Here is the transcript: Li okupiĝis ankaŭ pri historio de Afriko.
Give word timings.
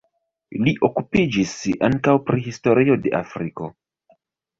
Li 0.67 0.71
okupiĝis 0.87 1.51
ankaŭ 1.87 2.15
pri 2.29 2.39
historio 2.47 2.97
de 3.05 3.13
Afriko. 3.19 3.69